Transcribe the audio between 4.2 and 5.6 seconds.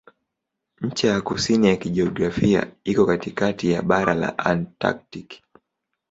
Antaktiki.